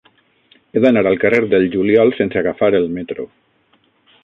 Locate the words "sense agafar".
2.21-2.73